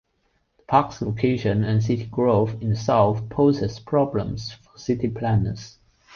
[0.57, 5.77] The park's location and city growth in the south poses problems for city planners.